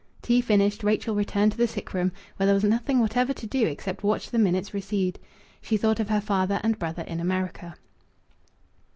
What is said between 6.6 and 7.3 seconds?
and brother in